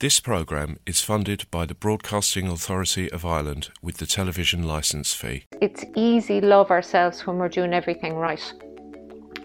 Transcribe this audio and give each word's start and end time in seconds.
This 0.00 0.20
programme 0.20 0.78
is 0.86 1.00
funded 1.00 1.50
by 1.50 1.66
the 1.66 1.74
Broadcasting 1.74 2.46
Authority 2.46 3.10
of 3.10 3.26
Ireland 3.26 3.70
with 3.82 3.96
the 3.96 4.06
television 4.06 4.62
licence 4.62 5.12
fee. 5.12 5.46
It's 5.60 5.84
easy 5.96 6.40
love 6.40 6.70
ourselves 6.70 7.26
when 7.26 7.38
we're 7.38 7.48
doing 7.48 7.72
everything 7.74 8.14
right. 8.14 8.40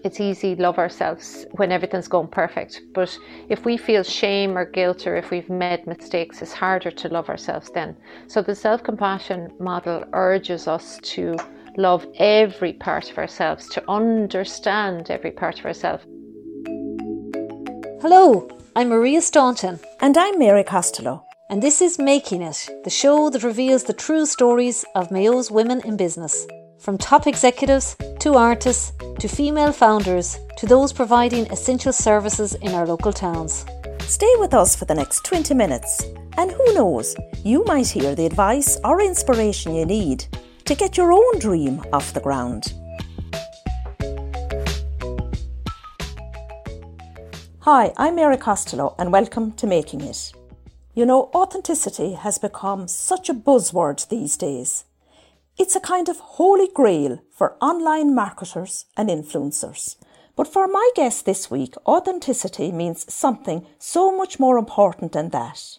It's 0.04 0.20
easy 0.20 0.54
love 0.54 0.78
ourselves 0.78 1.44
when 1.56 1.72
everything's 1.72 2.06
going 2.06 2.28
perfect. 2.28 2.82
But 2.94 3.18
if 3.48 3.64
we 3.64 3.76
feel 3.76 4.04
shame 4.04 4.56
or 4.56 4.64
guilt 4.64 5.08
or 5.08 5.16
if 5.16 5.32
we've 5.32 5.50
made 5.50 5.88
mistakes, 5.88 6.40
it's 6.40 6.52
harder 6.52 6.92
to 6.92 7.08
love 7.08 7.28
ourselves 7.28 7.72
then. 7.74 7.96
So 8.28 8.40
the 8.40 8.54
self 8.54 8.84
compassion 8.84 9.50
model 9.58 10.04
urges 10.12 10.68
us 10.68 11.00
to 11.14 11.34
love 11.76 12.06
every 12.20 12.74
part 12.74 13.10
of 13.10 13.18
ourselves, 13.18 13.68
to 13.70 13.82
understand 13.90 15.10
every 15.10 15.32
part 15.32 15.58
of 15.58 15.66
ourselves. 15.66 16.04
Hello, 18.00 18.48
I'm 18.76 18.88
Maria 18.88 19.20
Staunton. 19.20 19.78
And 20.00 20.18
I'm 20.18 20.36
Mary 20.36 20.64
Costello. 20.64 21.24
And 21.48 21.62
this 21.62 21.80
is 21.80 21.96
Making 21.96 22.42
It, 22.42 22.68
the 22.82 22.90
show 22.90 23.30
that 23.30 23.44
reveals 23.44 23.84
the 23.84 23.92
true 23.92 24.26
stories 24.26 24.84
of 24.96 25.12
Mayo's 25.12 25.48
women 25.48 25.80
in 25.84 25.96
business. 25.96 26.44
From 26.80 26.98
top 26.98 27.28
executives 27.28 27.94
to 28.18 28.34
artists 28.34 28.90
to 29.20 29.28
female 29.28 29.70
founders 29.70 30.40
to 30.56 30.66
those 30.66 30.92
providing 30.92 31.46
essential 31.52 31.92
services 31.92 32.54
in 32.54 32.74
our 32.74 32.84
local 32.84 33.12
towns. 33.12 33.64
Stay 34.00 34.34
with 34.38 34.52
us 34.52 34.74
for 34.74 34.86
the 34.86 34.94
next 34.94 35.24
20 35.24 35.54
minutes, 35.54 36.02
and 36.36 36.50
who 36.50 36.74
knows, 36.74 37.14
you 37.44 37.62
might 37.66 37.86
hear 37.86 38.16
the 38.16 38.26
advice 38.26 38.76
or 38.82 39.00
inspiration 39.00 39.72
you 39.76 39.86
need 39.86 40.26
to 40.64 40.74
get 40.74 40.96
your 40.96 41.12
own 41.12 41.38
dream 41.38 41.80
off 41.92 42.12
the 42.12 42.18
ground. 42.18 42.72
Hi, 47.64 47.94
I'm 47.96 48.16
Mary 48.16 48.36
Costello 48.36 48.94
and 48.98 49.10
welcome 49.10 49.52
to 49.52 49.66
Making 49.66 50.02
It. 50.02 50.34
You 50.92 51.06
know, 51.06 51.30
authenticity 51.34 52.12
has 52.12 52.36
become 52.36 52.86
such 52.88 53.30
a 53.30 53.34
buzzword 53.34 54.06
these 54.08 54.36
days. 54.36 54.84
It's 55.56 55.74
a 55.74 55.80
kind 55.80 56.10
of 56.10 56.18
holy 56.18 56.68
grail 56.74 57.22
for 57.30 57.56
online 57.62 58.14
marketers 58.14 58.84
and 58.98 59.08
influencers. 59.08 59.96
But 60.36 60.46
for 60.46 60.68
my 60.68 60.90
guest 60.94 61.24
this 61.24 61.50
week, 61.50 61.74
authenticity 61.86 62.70
means 62.70 63.10
something 63.10 63.66
so 63.78 64.14
much 64.14 64.38
more 64.38 64.58
important 64.58 65.12
than 65.12 65.30
that. 65.30 65.78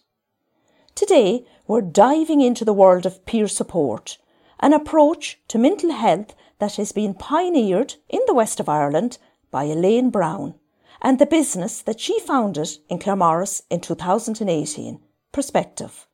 Today, 0.95 1.45
we're 1.67 1.81
diving 1.81 2.41
into 2.41 2.65
the 2.65 2.73
world 2.73 3.05
of 3.05 3.27
peer 3.27 3.47
support, 3.47 4.17
an 4.59 4.73
approach 4.73 5.37
to 5.49 5.59
mental 5.59 5.91
health 5.91 6.33
that 6.57 6.77
has 6.77 6.91
been 6.91 7.13
pioneered 7.13 7.93
in 8.09 8.21
the 8.25 8.33
west 8.33 8.59
of 8.59 8.67
Ireland 8.67 9.19
by 9.51 9.65
Elaine 9.65 10.09
Brown 10.09 10.55
and 11.01 11.19
the 11.19 11.25
business 11.25 11.81
that 11.81 11.99
she 11.99 12.19
founded 12.19 12.69
in 12.89 12.99
Claremorris 12.99 13.63
in 13.69 13.81
2018, 13.81 14.99
Perspective. 15.31 16.07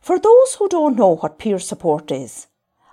For 0.00 0.18
those 0.18 0.54
who 0.54 0.68
don't 0.68 0.96
know 0.96 1.16
what 1.16 1.38
peer 1.38 1.58
support 1.58 2.10
is, 2.10 2.46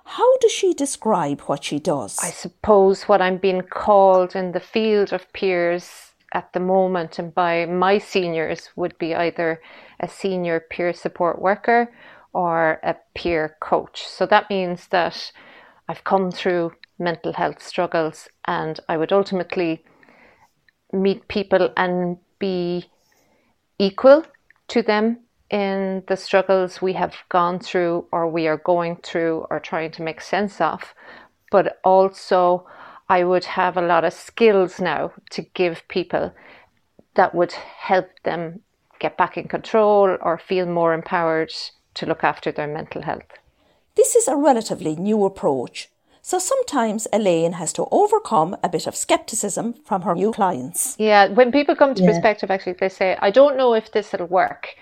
how 0.06 0.38
does 0.38 0.52
she 0.52 0.74
describe 0.74 1.42
what 1.42 1.64
she 1.64 1.80
does? 1.80 2.20
I 2.22 2.30
suppose 2.30 3.04
what 3.04 3.22
I'm 3.22 3.38
being 3.38 3.62
called 3.62 4.36
in 4.36 4.52
the 4.52 4.60
field 4.60 5.12
of 5.12 5.32
peers 5.34 6.14
at 6.34 6.54
the 6.54 6.60
moment 6.60 7.18
and 7.18 7.34
by 7.34 7.66
my 7.66 7.98
seniors 7.98 8.70
would 8.76 8.98
be 8.98 9.16
either 9.16 9.62
a 10.00 10.08
senior 10.08 10.60
peer 10.60 10.94
support 10.94 11.42
worker 11.42 11.92
or 12.34 12.80
a 12.84 12.96
peer 13.16 13.56
coach. 13.62 14.06
So 14.06 14.26
that 14.26 14.50
means 14.50 14.88
that 14.90 15.32
I've 15.88 16.04
come 16.04 16.32
through 16.32 16.74
mental 17.00 17.34
health 17.34 17.64
struggles 17.64 18.28
and 18.46 18.80
I 18.88 18.98
would 18.98 19.12
ultimately 19.12 19.84
meet 20.92 21.28
people 21.28 21.70
and 21.78 22.18
be 22.40 22.86
equal 23.80 24.26
to 24.68 24.82
them 24.82 25.20
in 25.50 26.04
the 26.08 26.18
struggles 26.18 26.82
we 26.82 26.94
have 26.94 27.16
gone 27.30 27.60
through 27.60 28.06
or 28.12 28.28
we 28.28 28.48
are 28.48 28.58
going 28.58 28.96
through 28.98 29.46
or 29.50 29.60
trying 29.60 29.92
to 29.92 30.02
make 30.02 30.22
sense 30.22 30.60
of. 30.60 30.94
But 31.52 31.80
also, 31.84 32.68
I 33.08 33.24
would 33.24 33.46
have 33.46 33.78
a 33.78 33.82
lot 33.82 34.04
of 34.04 34.14
skills 34.14 34.80
now 34.80 35.12
to 35.32 35.44
give 35.54 35.88
people 35.88 36.34
that 37.14 37.36
would 37.36 37.52
help 37.52 38.10
them 38.24 38.62
get 39.00 39.18
back 39.18 39.38
in 39.38 39.48
control 39.48 40.18
or 40.22 40.38
feel 40.38 40.66
more 40.66 40.94
empowered 40.94 41.54
to 41.94 42.06
look 42.06 42.24
after 42.24 42.52
their 42.52 42.68
mental 42.68 43.04
health. 43.04 43.38
This 43.96 44.16
is 44.16 44.28
a 44.28 44.36
relatively 44.36 44.96
new 44.96 45.24
approach 45.24 45.90
so 46.28 46.40
sometimes 46.40 47.08
Elaine 47.14 47.52
has 47.52 47.72
to 47.74 47.86
overcome 47.92 48.58
a 48.64 48.68
bit 48.68 48.88
of 48.88 48.96
skepticism 48.96 49.74
from 49.86 50.02
her 50.02 50.16
new 50.16 50.32
clients. 50.32 50.96
Yeah, 50.98 51.28
when 51.28 51.52
people 51.52 51.76
come 51.76 51.94
to 51.94 52.02
yeah. 52.02 52.10
perspective, 52.10 52.50
actually, 52.50 52.78
they 52.80 52.90
say, 52.90 53.16
I 53.22 53.30
don't 53.30 53.56
know 53.56 53.76
if 53.76 53.92
this 53.92 54.12
will 54.12 54.26
work 54.26 54.74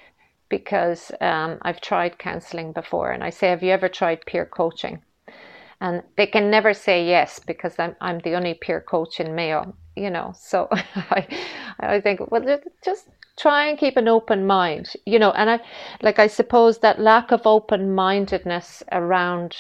because 0.47 1.11
um, 1.19 1.57
I've 1.63 1.81
tried 1.81 2.17
counselling 2.17 2.71
before. 2.71 3.11
And 3.11 3.25
I 3.25 3.29
say, 3.29 3.49
Have 3.49 3.61
you 3.61 3.71
ever 3.71 3.89
tried 3.89 4.25
peer 4.25 4.45
coaching? 4.45 5.01
And 5.81 6.01
they 6.15 6.27
can 6.27 6.49
never 6.49 6.73
say 6.73 7.05
yes 7.05 7.41
because 7.45 7.77
I'm, 7.77 7.97
I'm 7.99 8.19
the 8.19 8.35
only 8.35 8.53
peer 8.53 8.79
coach 8.79 9.19
in 9.19 9.35
Mayo, 9.35 9.75
you 9.97 10.11
know. 10.11 10.33
So 10.37 10.69
I, 10.71 11.27
I 11.77 11.99
think, 11.99 12.31
well, 12.31 12.45
just 12.85 13.09
try 13.37 13.67
and 13.67 13.77
keep 13.77 13.97
an 13.97 14.07
open 14.07 14.47
mind, 14.47 14.93
you 15.05 15.19
know. 15.19 15.31
And 15.31 15.49
I, 15.49 15.59
like, 16.01 16.19
I 16.19 16.27
suppose 16.27 16.79
that 16.79 17.01
lack 17.01 17.31
of 17.33 17.41
open 17.45 17.93
mindedness 17.93 18.81
around 18.93 19.57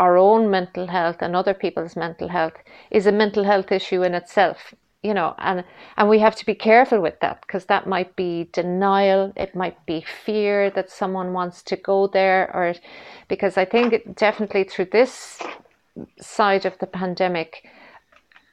our 0.00 0.16
own 0.16 0.50
mental 0.50 0.86
health 0.86 1.18
and 1.20 1.36
other 1.36 1.52
people's 1.52 1.94
mental 1.94 2.28
health 2.28 2.58
is 2.90 3.06
a 3.06 3.12
mental 3.12 3.44
health 3.44 3.70
issue 3.70 4.02
in 4.02 4.14
itself 4.14 4.74
you 5.02 5.14
know 5.14 5.34
and 5.38 5.62
and 5.96 6.08
we 6.08 6.18
have 6.18 6.36
to 6.36 6.46
be 6.46 6.54
careful 6.54 7.00
with 7.00 7.18
that 7.20 7.40
because 7.42 7.66
that 7.66 7.86
might 7.86 8.14
be 8.16 8.48
denial 8.52 9.32
it 9.36 9.54
might 9.54 9.84
be 9.86 10.04
fear 10.24 10.70
that 10.70 10.90
someone 10.90 11.32
wants 11.32 11.62
to 11.62 11.76
go 11.76 12.06
there 12.06 12.50
or 12.54 12.74
because 13.28 13.56
i 13.58 13.64
think 13.64 14.16
definitely 14.16 14.64
through 14.64 14.88
this 14.92 15.38
side 16.18 16.64
of 16.64 16.78
the 16.78 16.86
pandemic 16.86 17.66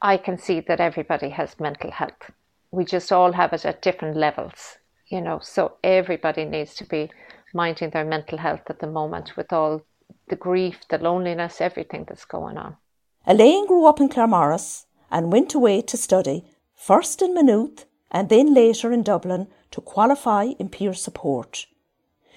i 0.01 0.17
can 0.17 0.37
see 0.37 0.59
that 0.59 0.79
everybody 0.79 1.29
has 1.29 1.59
mental 1.59 1.91
health. 1.91 2.31
We 2.71 2.83
just 2.83 3.11
all 3.11 3.31
have 3.31 3.53
it 3.53 3.65
at 3.65 3.81
different 3.81 4.17
levels 4.17 4.77
you 5.07 5.21
know 5.21 5.39
so 5.41 5.77
everybody 5.83 6.43
needs 6.43 6.75
to 6.75 6.85
be 6.85 7.09
minding 7.53 7.91
their 7.91 8.05
mental 8.05 8.37
health 8.37 8.65
at 8.69 8.79
the 8.79 8.87
moment 8.99 9.37
with 9.37 9.53
all 9.53 9.81
the 10.29 10.35
grief, 10.35 10.79
the 10.89 10.97
loneliness, 10.97 11.61
everything 11.61 12.05
that's 12.07 12.25
going 12.25 12.57
on. 12.57 12.77
Elaine 13.25 13.67
grew 13.67 13.85
up 13.85 13.99
in 13.99 14.09
Claremorris 14.09 14.85
and 15.11 15.31
went 15.31 15.53
away 15.53 15.81
to 15.81 15.97
study, 15.97 16.45
first 16.75 17.21
in 17.21 17.33
Maynooth 17.33 17.85
and 18.11 18.29
then 18.29 18.53
later 18.53 18.91
in 18.91 19.03
Dublin 19.03 19.47
to 19.71 19.81
qualify 19.81 20.53
in 20.59 20.69
peer 20.69 20.93
support. 20.93 21.65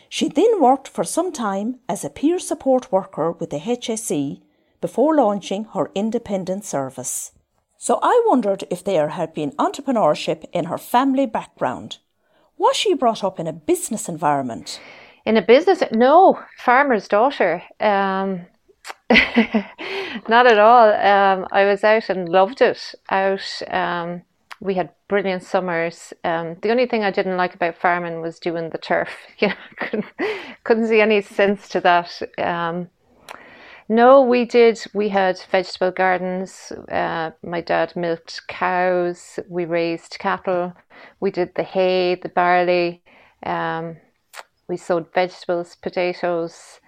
She 0.08 0.28
then 0.28 0.60
worked 0.60 0.88
for 0.88 1.04
some 1.04 1.32
time 1.32 1.78
as 1.88 2.04
a 2.04 2.10
peer 2.10 2.38
support 2.38 2.90
worker 2.90 3.30
with 3.30 3.50
the 3.50 3.60
HSE 3.60 4.42
before 4.80 5.14
launching 5.14 5.64
her 5.74 5.90
independent 5.94 6.64
service. 6.64 7.32
So 7.78 7.98
I 8.02 8.22
wondered 8.26 8.64
if 8.70 8.82
there 8.82 9.10
had 9.10 9.32
been 9.32 9.52
entrepreneurship 9.52 10.44
in 10.52 10.64
her 10.64 10.78
family 10.78 11.26
background. 11.26 11.98
Was 12.58 12.76
she 12.76 12.94
brought 12.94 13.22
up 13.24 13.38
in 13.38 13.46
a 13.46 13.52
business 13.52 14.08
environment? 14.08 14.80
In 15.24 15.36
a 15.36 15.42
business 15.42 15.82
no 15.92 16.38
farmer's 16.58 17.08
daughter 17.08 17.62
um, 17.80 18.46
not 20.28 20.46
at 20.46 20.58
all 20.58 20.92
um, 20.94 21.46
i 21.52 21.64
was 21.64 21.84
out 21.84 22.08
and 22.08 22.28
loved 22.28 22.60
it 22.60 22.94
out 23.10 23.62
um, 23.68 24.22
we 24.60 24.74
had 24.74 24.90
brilliant 25.08 25.42
summers 25.42 26.12
um, 26.24 26.56
the 26.62 26.70
only 26.70 26.86
thing 26.86 27.04
i 27.04 27.10
didn't 27.10 27.36
like 27.36 27.54
about 27.54 27.76
farming 27.76 28.20
was 28.20 28.38
doing 28.38 28.70
the 28.70 28.78
turf 28.78 29.10
you 29.38 29.48
know 29.48 29.54
couldn't, 29.78 30.06
couldn't 30.64 30.88
see 30.88 31.00
any 31.00 31.20
sense 31.20 31.68
to 31.68 31.80
that 31.80 32.20
um, 32.38 32.88
no, 33.90 34.22
we 34.22 34.44
did. 34.44 34.80
We 34.94 35.08
had 35.08 35.40
vegetable 35.50 35.90
gardens. 35.90 36.70
Uh, 36.88 37.32
my 37.42 37.60
dad 37.60 37.96
milked 37.96 38.46
cows. 38.46 39.40
We 39.48 39.64
raised 39.64 40.20
cattle. 40.20 40.72
We 41.18 41.32
did 41.32 41.56
the 41.56 41.64
hay, 41.64 42.14
the 42.14 42.28
barley. 42.28 43.02
We 44.70 44.76
sowed 44.76 45.12
vegetables, 45.12 45.74
potatoes. 45.74 46.78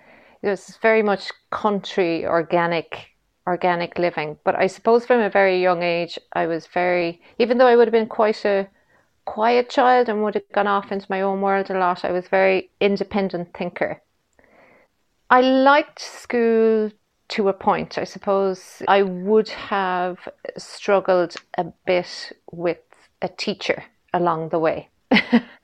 It 0.41 0.49
was 0.49 0.79
very 0.81 1.03
much 1.03 1.33
country, 1.51 2.25
organic, 2.25 3.09
organic 3.45 3.99
living. 3.99 4.39
But 4.45 4.55
I 4.55 4.69
suppose 4.69 5.05
from 5.05 5.19
a 5.19 5.29
very 5.29 5.61
young 5.61 5.83
age, 5.83 6.17
I 6.33 6.47
was 6.47 6.69
very, 6.69 7.21
even 7.41 7.59
though 7.59 7.67
I 7.67 7.75
would 7.75 7.89
have 7.89 7.93
been 7.93 8.07
quite 8.07 8.45
a 8.45 8.69
quiet 9.25 9.69
child 9.69 10.09
and 10.09 10.23
would 10.23 10.35
have 10.35 10.53
gone 10.53 10.69
off 10.69 10.93
into 10.93 11.09
my 11.11 11.23
own 11.23 11.41
world 11.41 11.71
a 11.71 11.79
lot, 11.79 12.05
I 12.05 12.13
was 12.13 12.29
very 12.29 12.71
independent 12.81 13.53
thinker. 13.53 14.01
I 15.29 15.41
liked 15.41 15.99
school 15.99 16.93
to 17.31 17.49
a 17.49 17.53
point. 17.53 17.99
I 17.99 18.05
suppose 18.05 18.81
I 18.87 19.03
would 19.03 19.49
have 19.49 20.29
struggled 20.57 21.35
a 21.59 21.65
bit 21.85 22.31
with 22.53 22.79
a 23.21 23.29
teacher 23.29 23.83
along 24.15 24.51
the 24.51 24.61
way. 24.61 24.89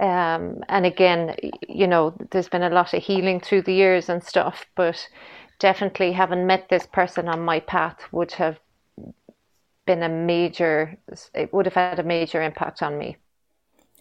Um, 0.00 0.62
and 0.68 0.86
again, 0.86 1.36
you 1.68 1.86
know, 1.86 2.14
there's 2.30 2.48
been 2.48 2.62
a 2.62 2.70
lot 2.70 2.94
of 2.94 3.02
healing 3.02 3.40
through 3.40 3.62
the 3.62 3.74
years 3.74 4.08
and 4.08 4.22
stuff, 4.24 4.66
but 4.74 5.06
definitely 5.58 6.12
having 6.12 6.46
met 6.46 6.68
this 6.68 6.86
person 6.86 7.28
on 7.28 7.40
my 7.40 7.60
path 7.60 7.98
would 8.10 8.32
have 8.32 8.58
been 9.86 10.02
a 10.02 10.08
major, 10.08 10.96
it 11.34 11.52
would 11.52 11.66
have 11.66 11.74
had 11.74 11.98
a 11.98 12.04
major 12.04 12.42
impact 12.42 12.82
on 12.82 12.98
me. 12.98 13.16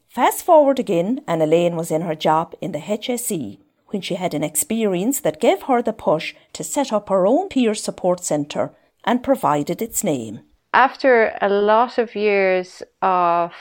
Fast 0.07 0.45
forward 0.45 0.79
again, 0.79 1.21
and 1.27 1.41
Elaine 1.41 1.75
was 1.75 1.91
in 1.91 2.01
her 2.01 2.15
job 2.15 2.53
in 2.61 2.71
the 2.71 2.79
HSE 2.79 3.59
when 3.87 4.01
she 4.01 4.15
had 4.15 4.33
an 4.33 4.43
experience 4.43 5.19
that 5.21 5.41
gave 5.41 5.63
her 5.63 5.81
the 5.81 5.93
push 5.93 6.33
to 6.53 6.63
set 6.63 6.91
up 6.93 7.09
her 7.09 7.27
own 7.27 7.49
peer 7.49 7.73
support 7.73 8.23
centre 8.23 8.73
and 9.03 9.23
provided 9.23 9.81
its 9.81 10.03
name. 10.03 10.41
After 10.73 11.37
a 11.41 11.49
lot 11.49 11.97
of 11.97 12.15
years 12.15 12.81
of 13.01 13.51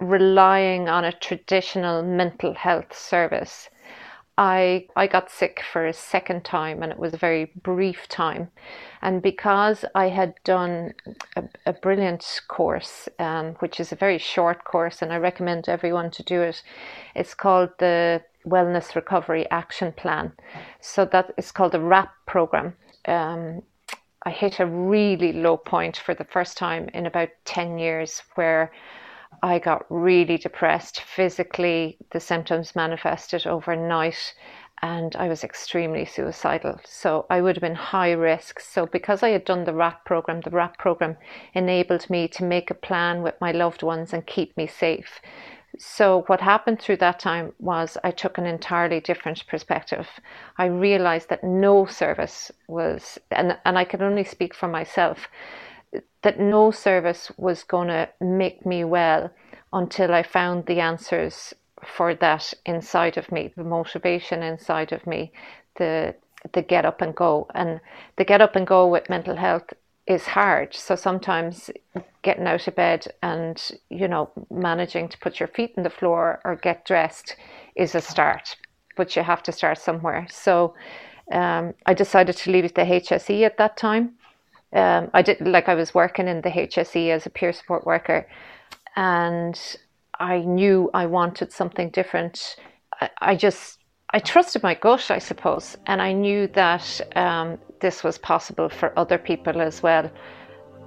relying 0.00 0.88
on 0.88 1.04
a 1.04 1.12
traditional 1.12 2.02
mental 2.02 2.54
health 2.54 2.96
service, 2.96 3.68
I 4.38 4.86
I 4.94 5.06
got 5.06 5.30
sick 5.30 5.62
for 5.72 5.86
a 5.86 5.92
second 5.94 6.44
time 6.44 6.82
and 6.82 6.92
it 6.92 6.98
was 6.98 7.14
a 7.14 7.18
very 7.18 7.52
brief 7.62 8.06
time. 8.08 8.50
And 9.00 9.22
because 9.22 9.84
I 9.94 10.08
had 10.08 10.34
done 10.44 10.92
a, 11.36 11.44
a 11.64 11.72
brilliant 11.72 12.42
course, 12.48 13.08
um, 13.18 13.54
which 13.60 13.80
is 13.80 13.92
a 13.92 13.96
very 13.96 14.18
short 14.18 14.64
course, 14.64 15.00
and 15.00 15.12
I 15.12 15.16
recommend 15.16 15.68
everyone 15.68 16.10
to 16.12 16.22
do 16.22 16.42
it, 16.42 16.62
it's 17.14 17.34
called 17.34 17.70
the 17.78 18.22
Wellness 18.46 18.94
Recovery 18.94 19.48
Action 19.50 19.92
Plan. 19.92 20.32
So 20.80 21.04
that 21.06 21.32
is 21.38 21.50
called 21.50 21.72
the 21.72 21.78
WRAP 21.80 22.10
program. 22.26 22.74
Um, 23.06 23.62
I 24.22 24.30
hit 24.30 24.60
a 24.60 24.66
really 24.66 25.32
low 25.32 25.56
point 25.56 25.96
for 25.96 26.12
the 26.14 26.24
first 26.24 26.58
time 26.58 26.90
in 26.92 27.06
about 27.06 27.28
10 27.44 27.78
years 27.78 28.22
where 28.34 28.72
I 29.42 29.58
got 29.58 29.86
really 29.88 30.38
depressed 30.38 31.00
physically. 31.00 31.98
The 32.10 32.20
symptoms 32.20 32.76
manifested 32.76 33.46
overnight 33.46 34.34
and 34.82 35.16
I 35.16 35.28
was 35.28 35.42
extremely 35.42 36.04
suicidal. 36.04 36.80
So 36.84 37.26
I 37.30 37.40
would 37.40 37.56
have 37.56 37.62
been 37.62 37.74
high 37.74 38.12
risk. 38.12 38.60
So 38.60 38.86
because 38.86 39.22
I 39.22 39.30
had 39.30 39.44
done 39.44 39.64
the 39.64 39.72
WRAP 39.72 40.04
program, 40.04 40.40
the 40.42 40.50
WRAP 40.50 40.78
program 40.78 41.16
enabled 41.54 42.10
me 42.10 42.28
to 42.28 42.44
make 42.44 42.70
a 42.70 42.74
plan 42.74 43.22
with 43.22 43.34
my 43.40 43.52
loved 43.52 43.82
ones 43.82 44.12
and 44.12 44.26
keep 44.26 44.56
me 44.56 44.66
safe. 44.66 45.20
So 45.78 46.22
what 46.26 46.40
happened 46.40 46.80
through 46.80 46.98
that 46.98 47.18
time 47.18 47.52
was 47.58 47.98
I 48.02 48.10
took 48.10 48.38
an 48.38 48.46
entirely 48.46 49.00
different 49.00 49.46
perspective. 49.46 50.08
I 50.56 50.66
realized 50.66 51.28
that 51.28 51.44
no 51.44 51.84
service 51.86 52.50
was 52.66 53.18
and 53.30 53.58
and 53.64 53.78
I 53.78 53.84
can 53.84 54.02
only 54.02 54.24
speak 54.24 54.54
for 54.54 54.68
myself 54.68 55.28
that 56.22 56.40
no 56.40 56.70
service 56.70 57.30
was 57.36 57.64
going 57.64 57.88
to 57.88 58.08
make 58.20 58.64
me 58.66 58.84
well 58.84 59.30
until 59.72 60.12
I 60.14 60.22
found 60.22 60.66
the 60.66 60.80
answers 60.80 61.54
for 61.84 62.14
that 62.14 62.52
inside 62.64 63.16
of 63.16 63.30
me, 63.30 63.52
the 63.56 63.64
motivation 63.64 64.42
inside 64.42 64.92
of 64.92 65.06
me, 65.06 65.32
the 65.76 66.14
the 66.52 66.62
get 66.62 66.84
up 66.84 67.00
and 67.00 67.14
go. 67.14 67.48
And 67.54 67.80
the 68.16 68.24
get 68.24 68.40
up 68.40 68.56
and 68.56 68.66
go 68.66 68.86
with 68.86 69.08
mental 69.08 69.36
health 69.36 69.72
is 70.06 70.24
hard. 70.24 70.74
So 70.74 70.94
sometimes 70.94 71.70
getting 72.22 72.46
out 72.46 72.68
of 72.68 72.76
bed 72.76 73.06
and, 73.22 73.62
you 73.90 74.08
know, 74.08 74.30
managing 74.50 75.08
to 75.08 75.18
put 75.18 75.40
your 75.40 75.48
feet 75.48 75.74
in 75.76 75.82
the 75.82 75.90
floor 75.90 76.40
or 76.44 76.56
get 76.56 76.84
dressed 76.84 77.36
is 77.74 77.94
a 77.94 78.00
start. 78.00 78.56
But 78.96 79.16
you 79.16 79.22
have 79.22 79.42
to 79.44 79.52
start 79.52 79.78
somewhere. 79.78 80.26
So 80.30 80.74
um, 81.32 81.74
I 81.86 81.94
decided 81.94 82.36
to 82.36 82.50
leave 82.50 82.74
the 82.74 82.82
HSE 82.82 83.42
at 83.42 83.58
that 83.58 83.76
time. 83.76 84.14
Um, 84.76 85.10
I 85.14 85.22
did 85.22 85.40
like 85.40 85.70
I 85.70 85.74
was 85.74 85.94
working 85.94 86.28
in 86.28 86.42
the 86.42 86.50
HSE 86.50 87.08
as 87.08 87.24
a 87.24 87.30
peer 87.30 87.52
support 87.54 87.86
worker, 87.86 88.28
and 88.94 89.58
I 90.20 90.40
knew 90.40 90.90
I 90.92 91.06
wanted 91.06 91.50
something 91.50 91.88
different. 91.88 92.56
I, 93.00 93.10
I 93.22 93.36
just 93.36 93.78
I 94.10 94.18
trusted 94.18 94.62
my 94.62 94.74
gut, 94.74 95.10
I 95.10 95.18
suppose, 95.18 95.78
and 95.86 96.02
I 96.02 96.12
knew 96.12 96.46
that 96.48 97.00
um, 97.16 97.58
this 97.80 98.04
was 98.04 98.18
possible 98.18 98.68
for 98.68 98.96
other 98.98 99.16
people 99.16 99.62
as 99.62 99.82
well. 99.82 100.10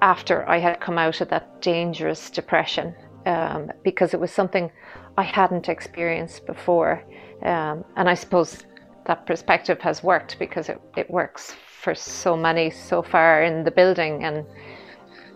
After 0.03 0.47
I 0.47 0.59
had 0.59 0.79
come 0.79 0.99
out 0.99 1.19
of 1.19 1.29
that 1.29 1.59
dangerous 1.61 2.29
depression, 2.29 2.93
um, 3.25 3.71
because 3.83 4.13
it 4.13 4.19
was 4.19 4.31
something 4.31 4.71
I 5.17 5.23
hadn't 5.23 5.67
experienced 5.67 6.45
before, 6.45 7.03
um, 7.41 7.83
and 7.95 8.07
I 8.07 8.13
suppose 8.13 8.65
that 9.07 9.25
perspective 9.25 9.81
has 9.81 10.03
worked 10.03 10.37
because 10.37 10.69
it, 10.69 10.79
it 10.95 11.09
works 11.09 11.55
for 11.81 11.95
so 11.95 12.35
many 12.35 12.69
so 12.69 13.01
far 13.01 13.41
in 13.43 13.63
the 13.63 13.71
building, 13.71 14.23
and 14.23 14.45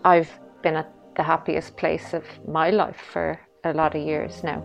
I've 0.04 0.30
been 0.62 0.76
at 0.76 0.92
the 1.16 1.22
happiest 1.22 1.76
place 1.76 2.12
of 2.12 2.24
my 2.46 2.70
life 2.70 3.00
for 3.12 3.40
a 3.64 3.72
lot 3.72 3.94
of 3.94 4.02
years 4.02 4.42
now. 4.44 4.62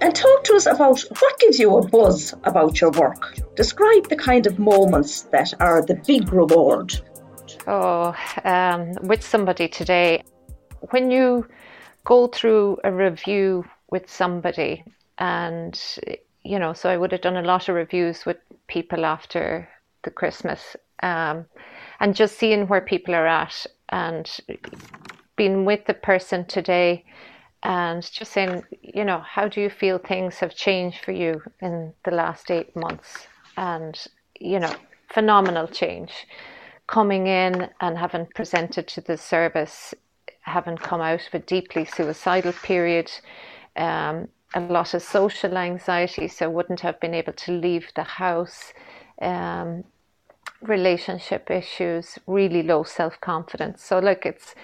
And 0.00 0.14
talk 0.14 0.44
to 0.44 0.54
us 0.54 0.66
about 0.66 1.00
what 1.00 1.38
gives 1.40 1.58
you 1.58 1.78
a 1.78 1.88
buzz 1.88 2.34
about 2.44 2.80
your 2.80 2.90
work. 2.90 3.38
Describe 3.56 4.08
the 4.10 4.16
kind 4.16 4.46
of 4.46 4.58
moments 4.58 5.22
that 5.32 5.54
are 5.60 5.80
the 5.80 5.94
big 6.06 6.30
reward. 6.30 7.00
Oh, 7.66 8.14
um, 8.44 8.92
with 9.02 9.24
somebody 9.24 9.68
today, 9.68 10.22
when 10.90 11.10
you 11.10 11.46
go 12.04 12.26
through 12.26 12.78
a 12.84 12.92
review 12.92 13.64
with 13.90 14.10
somebody 14.10 14.84
and 15.18 15.80
you 16.44 16.58
know, 16.58 16.74
so 16.74 16.90
I 16.90 16.96
would 16.96 17.10
have 17.12 17.22
done 17.22 17.38
a 17.38 17.42
lot 17.42 17.68
of 17.68 17.74
reviews 17.74 18.26
with 18.26 18.36
people 18.68 19.04
after 19.04 19.68
the 20.04 20.10
Christmas, 20.10 20.76
um, 21.02 21.46
and 22.00 22.14
just 22.14 22.38
seeing 22.38 22.68
where 22.68 22.82
people 22.82 23.14
are 23.14 23.26
at, 23.26 23.66
and 23.88 24.30
being 25.36 25.64
with 25.64 25.86
the 25.86 25.94
person 25.94 26.44
today, 26.44 27.04
and 27.62 28.02
just 28.12 28.32
saying, 28.32 28.62
you 28.82 29.04
know, 29.04 29.20
how 29.20 29.48
do 29.48 29.60
you 29.60 29.70
feel 29.70 29.98
things 29.98 30.36
have 30.36 30.54
changed 30.54 31.02
for 31.02 31.12
you 31.12 31.40
in 31.62 31.94
the 32.04 32.10
last 32.10 32.50
eight 32.50 32.76
months, 32.76 33.26
and 33.56 34.06
you 34.38 34.60
know, 34.60 34.74
phenomenal 35.12 35.66
change. 35.66 36.12
Coming 36.86 37.26
in 37.26 37.70
and 37.80 37.96
having 37.96 38.26
presented 38.34 38.86
to 38.88 39.00
the 39.00 39.16
service, 39.16 39.94
having 40.44 40.76
come 40.76 41.00
out 41.00 41.26
of 41.26 41.34
a 41.34 41.38
deeply 41.40 41.84
suicidal 41.84 42.52
period, 42.52 43.10
um, 43.76 44.28
a 44.54 44.60
lot 44.60 44.94
of 44.94 45.02
social 45.02 45.56
anxiety, 45.58 46.28
so 46.28 46.48
wouldn't 46.48 46.80
have 46.80 47.00
been 47.00 47.14
able 47.14 47.32
to 47.32 47.52
leave 47.52 47.88
the 47.94 48.04
house. 48.04 48.72
Um, 49.20 49.84
relationship 50.68 51.50
issues, 51.50 52.18
really 52.26 52.62
low 52.62 52.82
self 52.82 53.20
confidence. 53.20 53.82
So, 53.82 53.98
look, 53.98 54.26
it's 54.26 54.54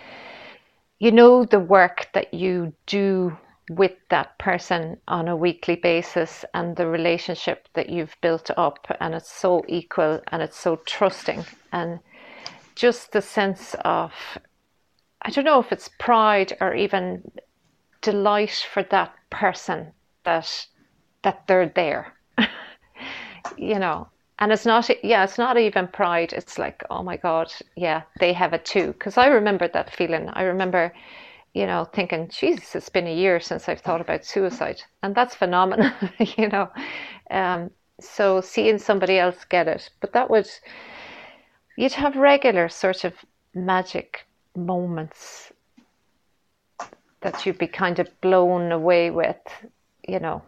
you 0.99 1.13
know 1.13 1.45
the 1.45 1.61
work 1.61 2.09
that 2.15 2.35
you 2.35 2.73
do 2.87 3.37
with 3.71 3.93
that 4.09 4.37
person 4.39 4.97
on 5.07 5.29
a 5.29 5.37
weekly 5.37 5.77
basis 5.77 6.45
and 6.55 6.77
the 6.77 6.87
relationship 6.87 7.69
that 7.75 7.89
you've 7.89 8.17
built 8.21 8.51
up, 8.57 8.87
and 9.01 9.15
it's 9.15 9.31
so 9.31 9.65
equal 9.69 10.21
and 10.29 10.43
it's 10.43 10.59
so 10.59 10.77
trusting, 10.87 11.45
and 11.73 12.01
just 12.75 13.13
the 13.13 13.23
sense 13.23 13.75
of 13.85 14.13
I 15.23 15.31
don't 15.31 15.45
know 15.45 15.61
if 15.61 15.73
it's 15.73 15.91
pride 15.99 16.57
or 16.61 16.75
even 16.75 17.31
delight 18.01 18.67
for 18.73 18.83
that 18.85 19.13
person 19.31 19.93
that 20.25 20.67
that 21.23 21.47
they're 21.47 21.69
there 21.69 22.15
you 23.57 23.79
know. 23.79 24.09
And 24.39 24.53
it's 24.53 24.65
not 24.65 24.89
yeah 25.05 25.25
it's 25.25 25.39
not 25.39 25.59
even 25.59 25.87
pride. 25.89 26.33
It's 26.33 26.59
like 26.59 26.83
oh 26.91 27.03
my 27.03 27.17
god 27.17 27.53
yeah 27.77 28.03
they 28.19 28.33
have 28.33 28.53
it 28.55 28.65
too. 28.65 28.89
Because 28.89 29.19
i 29.19 29.27
remember 29.27 29.69
that 29.69 29.95
feeling. 29.95 30.29
I 30.33 30.43
remember 30.43 30.95
you 31.53 31.67
know 31.67 31.85
thinking 31.85 32.29
jesus 32.29 32.77
it's 32.77 32.89
been 32.89 33.09
a 33.09 33.15
year 33.15 33.41
since 33.41 33.69
i've 33.69 33.81
thought 33.81 34.01
about 34.01 34.25
suicide. 34.25 34.83
And 35.03 35.15
that's 35.15 35.35
phenomenal 35.35 35.93
you 36.39 36.49
know. 36.49 36.71
Um, 37.31 37.71
so 38.01 38.41
seeing 38.41 38.79
somebody 38.79 39.19
else 39.19 39.45
get 39.45 39.69
it. 39.69 39.91
But 40.01 40.13
that 40.15 40.31
would 40.31 40.49
you'd 41.77 41.93
have 41.93 42.17
regular 42.17 42.69
sort 42.69 43.05
of 43.05 43.15
magic 43.55 44.27
moments 44.57 45.53
that 47.21 47.45
you'd 47.45 47.59
be 47.59 47.67
kind 47.67 47.99
of 47.99 48.21
blown 48.21 48.73
away 48.73 49.11
with, 49.11 49.37
you 50.07 50.19
know. 50.19 50.43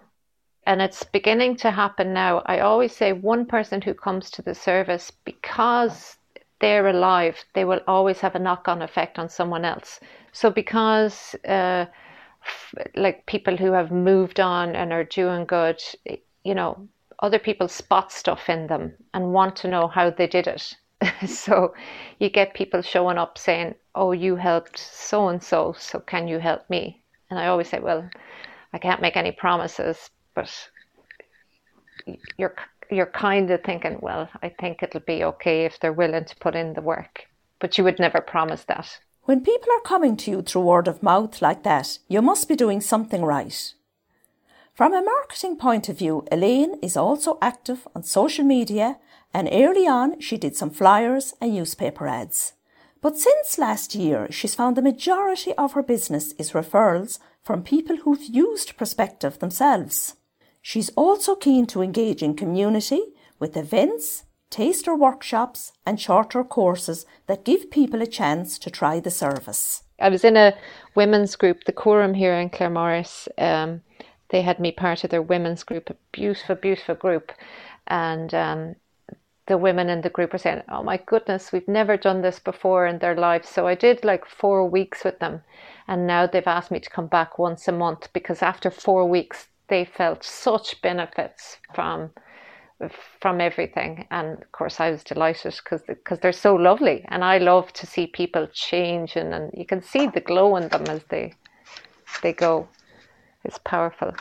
And 0.67 0.81
it's 0.81 1.03
beginning 1.03 1.57
to 1.57 1.71
happen 1.71 2.13
now. 2.13 2.43
I 2.47 2.61
always 2.61 2.95
say 2.95 3.13
one 3.13 3.47
person 3.47 3.83
who 3.83 3.95
comes 3.95 4.31
to 4.31 4.43
the 4.43 4.55
service 4.55 5.11
because 5.25 6.17
they're 6.61 6.87
alive, 6.89 7.45
they 7.55 7.65
will 7.65 7.81
always 7.89 8.21
have 8.21 8.37
a 8.37 8.39
knock 8.39 8.69
on 8.69 8.81
effect 8.81 9.19
on 9.19 9.29
someone 9.29 9.65
else. 9.65 9.99
So, 10.33 10.51
because 10.51 11.35
uh, 11.47 11.87
f- 12.45 12.75
like 12.95 13.27
people 13.27 13.57
who 13.57 13.73
have 13.73 13.91
moved 13.91 14.39
on 14.39 14.77
and 14.77 14.93
are 14.93 15.05
doing 15.05 15.45
good, 15.45 15.83
you 16.45 16.55
know, 16.55 16.89
other 17.19 17.41
people 17.41 17.69
spot 17.69 18.13
stuff 18.13 18.49
in 18.49 18.69
them 18.69 18.93
and 19.13 19.33
want 19.33 19.57
to 19.57 19.69
know 19.69 19.89
how 19.89 20.11
they 20.11 20.29
did 20.29 20.47
it. 20.47 20.77
so 21.27 21.75
you 22.19 22.31
get 22.31 22.55
people 22.55 22.83
showing 22.83 23.19
up 23.19 23.39
saying, 23.39 23.75
"Oh, 23.95 24.13
you 24.13 24.37
helped 24.37 24.79
so 24.79 25.29
and 25.29 25.43
so, 25.43 25.75
so 25.79 26.01
can 26.01 26.29
you 26.29 26.39
help 26.39 26.69
me?" 26.71 27.03
And 27.31 27.39
I 27.39 27.47
always 27.47 27.69
say, 27.69 27.81
"Well, 27.81 28.09
I 28.73 28.79
can't 28.79 29.03
make 29.03 29.17
any 29.17 29.33
promises, 29.33 30.11
but 30.35 30.51
you're 32.37 32.55
you're 32.91 33.07
kind 33.07 33.51
of 33.51 33.63
thinking, 33.63 33.99
well, 34.03 34.29
I 34.43 34.51
think 34.51 34.83
it'll 34.83 35.01
be 35.01 35.25
okay 35.25 35.65
if 35.65 35.81
they're 35.81 35.93
willing 35.93 36.27
to 36.27 36.37
put 36.37 36.55
in 36.55 36.75
the 36.75 36.83
work, 36.83 37.27
but 37.59 37.79
you 37.79 37.85
would 37.85 37.99
never 37.99 38.21
promise 38.21 38.65
that." 38.65 39.01
When 39.25 39.45
people 39.45 39.73
are 39.73 39.81
coming 39.81 40.17
to 40.19 40.31
you 40.31 40.43
through 40.43 40.63
word 40.63 40.89
of 40.89 41.03
mouth 41.03 41.41
like 41.41 41.63
that, 41.63 41.99
you 42.09 42.21
must 42.21 42.49
be 42.49 42.57
doing 42.57 42.81
something 42.81 43.25
right. 43.25 43.73
From 44.75 44.95
a 44.95 45.03
marketing 45.03 45.57
point 45.57 45.89
of 45.89 45.99
view, 45.99 46.25
Elaine 46.33 46.79
is 46.83 46.97
also 46.97 47.39
active 47.41 47.87
on 47.95 48.03
social 48.03 48.45
media 48.45 48.99
and 49.35 49.49
early 49.51 49.87
on 49.87 50.21
she 50.21 50.37
did 50.37 50.57
some 50.57 50.71
flyers 50.71 51.35
and 51.41 51.55
newspaper 51.55 52.07
ads. 52.07 52.53
But 53.01 53.19
since 53.19 53.59
last 53.59 53.95
year, 53.95 54.29
she's 54.31 54.55
found 54.55 54.77
the 54.77 54.83
majority 54.83 55.53
of 55.55 55.73
her 55.73 55.83
business 55.83 56.33
is 56.33 56.53
referrals 56.53 57.19
from 57.43 57.65
people 57.65 57.97
who've 57.97 58.23
used 58.23 58.77
Perspective 58.77 59.39
themselves. 59.41 60.15
She's 60.61 60.91
also 60.91 61.35
keen 61.35 61.67
to 61.67 61.83
engage 61.83 62.23
in 62.23 62.37
community 62.37 63.03
with 63.41 63.57
events, 63.57 64.23
taster 64.51 64.95
workshops, 64.95 65.73
and 65.85 66.01
shorter 66.01 66.45
courses 66.45 67.05
that 67.27 67.45
give 67.45 67.73
people 67.73 68.01
a 68.01 68.07
chance 68.07 68.57
to 68.61 68.71
try 68.71 69.01
the 69.01 69.11
service. 69.11 69.83
I 70.01 70.09
was 70.09 70.23
in 70.25 70.37
a 70.37 70.55
women's 70.95 71.35
group, 71.35 71.65
the 71.65 71.73
Quorum 71.73 72.15
here 72.15 72.35
in 72.35 72.51
Claremorris. 72.51 73.27
Um, 73.37 73.83
they 74.31 74.43
had 74.43 74.61
me 74.61 74.71
part 74.71 75.03
of 75.03 75.11
their 75.11 75.23
women's 75.23 75.65
group, 75.65 75.91
a 75.91 75.97
beautiful, 76.13 76.55
beautiful 76.55 76.95
group. 76.95 77.33
And 77.89 78.33
um, 78.33 78.77
the 79.53 79.59
women 79.59 79.91
in 79.91 80.01
the 80.01 80.09
group 80.09 80.33
were 80.33 80.39
saying, 80.39 80.63
Oh 80.71 80.83
my 80.83 80.97
goodness, 80.97 81.53
we've 81.53 81.69
never 81.69 81.99
done 81.99 82.23
this 82.23 82.39
before 82.39 82.87
in 82.87 83.01
their 83.01 83.15
lives. 83.15 83.51
So 83.51 83.67
I 83.67 83.75
did 83.75 84.03
like 84.03 84.25
four 84.25 84.67
weeks 84.67 85.05
with 85.05 85.19
them. 85.19 85.43
And 85.87 86.07
now 86.07 86.27
they've 86.27 86.47
asked 86.47 86.71
me 86.71 86.81
to 86.81 86.89
come 86.89 87.07
back 87.07 87.39
once 87.39 87.69
a 87.69 87.73
month 87.73 88.09
because 88.15 88.41
after 88.41 88.71
four 88.71 89.07
weeks, 89.07 89.49
they 89.69 89.85
felt 89.85 90.25
such 90.25 90.81
benefits 90.81 91.59
from 91.75 92.11
from 93.21 93.41
everything 93.41 94.09
and 94.11 94.43
of 94.43 94.51
course 94.51 94.81
I 94.81 94.91
was 94.91 95.05
delighted 95.05 95.55
because 95.63 95.83
because 95.87 96.19
they're 96.19 96.33
so 96.49 96.57
lovely 96.57 97.05
and 97.11 97.23
I 97.23 97.39
love 97.39 97.73
to 97.75 97.87
see 97.87 98.09
people 98.09 98.49
changing 98.53 99.33
and 99.33 99.53
you 99.55 99.65
can 99.65 99.81
see 99.83 100.09
the 100.09 100.21
glow 100.21 100.57
in 100.57 100.67
them 100.69 100.87
as 100.89 101.05
they 101.05 101.35
they 102.23 102.33
go 102.33 102.67
it's 103.45 103.61
powerful 103.65 104.13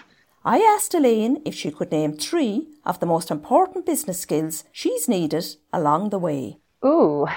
I 0.44 0.58
asked 0.58 0.96
Elaine 0.96 1.40
if 1.46 1.54
she 1.54 1.70
could 1.70 1.92
name 1.92 2.14
three 2.14 2.68
of 2.84 3.00
the 3.00 3.06
most 3.06 3.30
important 3.30 3.86
business 3.86 4.22
skills 4.22 4.64
she's 4.72 5.08
needed 5.08 5.46
along 5.72 6.10
the 6.10 6.18
way. 6.18 6.58
Ooh, 6.84 7.28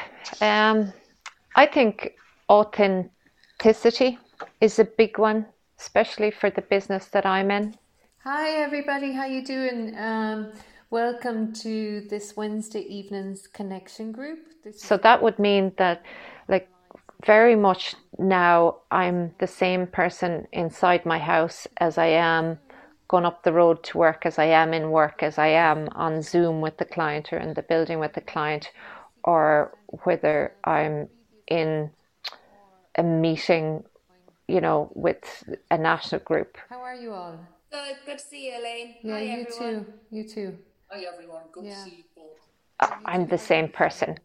um, 0.40 0.90
I 1.54 1.66
think 1.66 2.14
authenticity 2.49 4.18
is 4.62 4.78
a 4.78 4.87
big 4.87 5.18
one, 5.18 5.44
especially 5.78 6.30
for 6.30 6.49
the 6.49 6.62
business 6.62 7.04
that 7.08 7.26
I'm 7.26 7.50
in. 7.50 7.75
Hi 8.23 8.62
everybody, 8.62 9.12
how 9.12 9.26
you 9.26 9.44
doing? 9.44 9.94
Um, 9.99 10.52
welcome 10.88 11.52
to 11.56 12.06
this 12.08 12.38
Wednesday 12.38 12.87
evening's 12.87 13.46
connection 13.46 14.12
group. 14.12 14.38
This 14.64 14.80
so 14.80 14.96
that 14.96 15.20
would 15.20 15.38
mean 15.38 15.73
that, 15.76 16.02
like, 16.49 16.70
very 17.26 17.54
much 17.54 17.96
now 18.18 18.76
I'm 18.90 19.34
the 19.40 19.46
same 19.46 19.87
person 19.87 20.46
inside 20.52 21.04
my 21.04 21.18
house 21.18 21.66
as 21.76 21.99
I 21.99 22.06
am 22.06 22.58
going 23.14 23.25
up 23.25 23.44
the 23.44 23.52
road 23.52 23.78
to 23.85 23.97
work, 23.97 24.26
as 24.26 24.37
I 24.40 24.47
am 24.62 24.75
in 24.75 24.90
work, 24.90 25.23
as 25.23 25.38
I 25.38 25.50
am 25.71 25.88
on 26.06 26.21
Zoom 26.21 26.61
with 26.61 26.76
the 26.78 26.85
client 26.97 27.33
or 27.33 27.38
in 27.38 27.54
the 27.54 27.62
building 27.62 27.99
with 28.00 28.12
the 28.18 28.21
client, 28.33 28.64
or 29.23 29.73
whether 30.02 30.37
I'm 30.64 31.09
in 31.47 31.90
a 32.97 33.04
meeting, 33.04 33.85
you 34.54 34.61
know, 34.61 34.90
with 35.06 35.25
a 35.71 35.78
national 35.78 36.23
group. 36.30 36.59
How 36.68 36.80
are 36.88 36.97
you 37.04 37.12
all? 37.12 37.38
Good, 37.71 37.97
good 38.06 38.18
to 38.18 38.25
see 38.30 38.42
you, 38.49 38.54
Elaine. 38.61 38.90
Yeah, 39.02 39.12
Hi, 39.14 39.21
you 39.23 39.47
everyone. 39.47 39.85
too. 39.85 39.92
You 40.16 40.23
too. 40.37 40.59
Hi, 40.90 40.99
everyone. 41.12 41.44
Good 41.52 41.66
Yeah. 41.66 41.75
to 41.85 41.85
see 41.90 41.97
you 41.99 42.04
both. 42.16 42.90
I'm 43.12 43.26
the 43.28 43.38
same 43.52 43.68
person. 43.68 44.18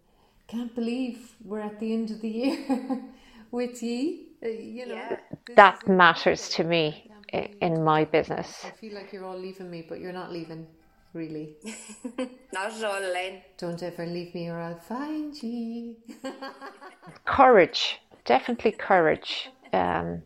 Can't 0.47 0.73
believe 0.73 1.17
we're 1.49 1.65
at 1.71 1.79
the 1.79 1.89
end 1.93 2.07
of 2.09 2.21
the 2.21 2.29
year 2.41 2.57
with 3.51 3.83
ye. 3.83 3.99
Uh, 4.43 4.47
you 4.47 4.85
know, 4.87 4.95
Yeah. 4.95 5.09
this 5.45 5.55
That 5.61 5.75
is- 5.83 5.89
matters 6.03 6.41
to 6.55 6.63
me 6.63 6.85
i- 6.87 7.09
in 7.33 7.83
my 7.83 8.05
business. 8.05 8.65
I 8.65 8.71
feel 8.71 8.93
like 8.93 9.13
you're 9.13 9.25
all 9.25 9.37
leaving 9.37 9.69
me, 9.69 9.85
but 9.87 9.99
you're 9.99 10.13
not 10.13 10.31
leaving, 10.31 10.67
really. 11.13 11.55
Not 12.53 12.73
at 12.73 12.83
all, 12.83 12.99
Elaine. 12.99 13.41
Don't 13.57 13.81
ever 13.83 14.05
leave 14.05 14.33
me, 14.33 14.49
or 14.49 14.59
I'll 14.59 14.79
find 14.79 15.41
you. 15.41 15.95
Courage, 17.25 17.99
definitely 18.25 18.71
courage. 18.71 19.49
Um, 19.73 20.23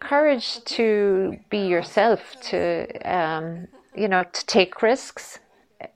courage 0.00 0.62
to 0.64 1.38
be 1.50 1.66
yourself, 1.66 2.20
to 2.42 2.86
um, 3.04 3.68
you 3.94 4.08
know, 4.08 4.24
to 4.24 4.46
take 4.46 4.82
risks, 4.82 5.38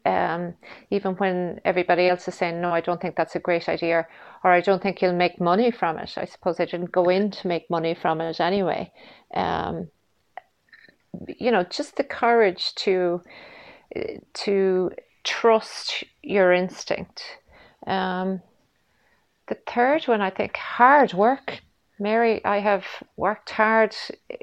um, 0.05 0.55
even 0.91 1.15
when 1.15 1.61
everybody 1.65 2.09
else 2.09 2.29
is 2.29 2.35
saying, 2.35 2.61
"No, 2.61 2.71
I 2.71 2.81
don't 2.81 3.01
think 3.01 3.17
that's 3.17 3.37
a 3.37 3.41
great 3.41 3.69
idea," 3.69 4.07
or 4.45 4.51
"I 4.51 4.61
don't 4.61 4.83
think 4.83 5.03
you'll 5.03 5.15
make 5.15 5.41
money 5.41 5.71
from 5.71 5.99
it." 5.99 6.15
I 6.17 6.25
suppose 6.25 6.61
I 6.61 6.65
didn't 6.65 6.93
go 6.93 7.09
in 7.09 7.31
to 7.31 7.49
make 7.49 7.71
money 7.71 7.95
from 7.95 8.21
it 8.21 8.41
anyway. 8.41 8.93
Um, 9.35 9.89
you 11.27 11.51
know, 11.51 11.65
just 11.65 11.97
the 11.97 12.05
courage 12.05 12.75
to 12.77 13.23
to 14.35 14.91
trust 15.25 16.05
your 16.23 16.53
instinct. 16.53 17.23
Um, 17.87 18.43
the 19.49 19.57
third 19.67 20.05
one, 20.05 20.21
I 20.21 20.31
think, 20.31 20.57
hard 20.57 21.15
work. 21.15 21.61
Mary, 22.01 22.45
I 22.45 22.59
have 22.59 22.85
worked 23.17 23.51
hard, 23.51 23.95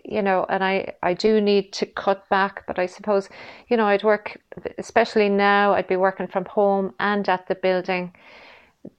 you 0.03 0.21
know, 0.21 0.45
and 0.49 0.63
I, 0.63 0.93
I 1.01 1.13
do 1.13 1.39
need 1.39 1.71
to 1.73 1.85
cut 1.85 2.27
back, 2.29 2.65
but 2.67 2.79
I 2.79 2.85
suppose, 2.85 3.29
you 3.69 3.77
know, 3.77 3.85
I'd 3.85 4.03
work, 4.03 4.37
especially 4.77 5.29
now, 5.29 5.73
I'd 5.73 5.87
be 5.87 5.95
working 5.95 6.27
from 6.27 6.45
home 6.45 6.93
and 6.99 7.27
at 7.29 7.47
the 7.47 7.55
building. 7.55 8.13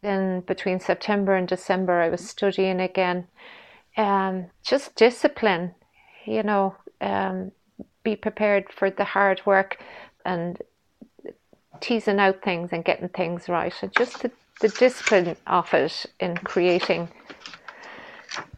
Then 0.02 0.40
between 0.40 0.80
September 0.80 1.36
and 1.36 1.46
December, 1.46 2.00
I 2.00 2.08
was 2.08 2.26
studying 2.26 2.80
again. 2.80 3.26
Um, 3.96 4.46
just 4.62 4.94
discipline, 4.96 5.74
you 6.24 6.42
know, 6.42 6.76
um, 7.00 7.52
be 8.02 8.16
prepared 8.16 8.72
for 8.72 8.90
the 8.90 9.04
hard 9.04 9.42
work 9.46 9.78
and 10.24 10.60
teasing 11.80 12.18
out 12.18 12.42
things 12.42 12.70
and 12.72 12.84
getting 12.84 13.08
things 13.08 13.48
right. 13.48 13.74
And 13.82 13.94
just 13.96 14.22
the, 14.22 14.30
the 14.60 14.68
discipline 14.68 15.36
of 15.46 15.72
it 15.74 16.06
in 16.20 16.36
creating 16.38 17.08